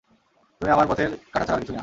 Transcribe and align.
তুমি 0.61 0.71
আমার 0.71 0.87
পথের 0.87 1.09
কাঁটা 1.33 1.45
ছাড়া 1.45 1.57
আর 1.57 1.61
কিছুই 1.61 1.73
না! 1.73 1.79